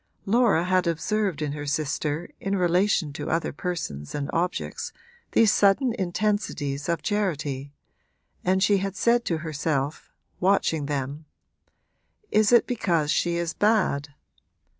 Laura 0.25 0.63
had 0.63 0.87
observed 0.87 1.43
in 1.43 1.51
her 1.51 1.67
sister 1.67 2.27
in 2.39 2.55
relation 2.55 3.13
to 3.13 3.29
other 3.29 3.53
persons 3.53 4.15
and 4.15 4.31
objects 4.33 4.91
these 5.33 5.51
sudden 5.53 5.93
intensities 5.93 6.89
of 6.89 7.03
charity, 7.03 7.71
and 8.43 8.63
she 8.63 8.77
had 8.77 8.95
said 8.95 9.23
to 9.23 9.37
herself, 9.45 10.09
watching 10.39 10.87
them 10.87 11.25
'Is 12.31 12.51
it 12.51 12.65
because 12.65 13.11
she 13.11 13.35
is 13.35 13.53
bad? 13.53 14.09